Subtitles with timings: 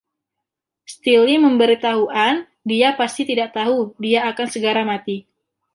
[0.93, 2.37] Steele memberi tahu Ann,
[2.69, 5.17] "dia pasti tidak tahu" dia akan segera mati.